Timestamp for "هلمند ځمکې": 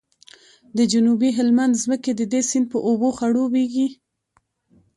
1.37-2.11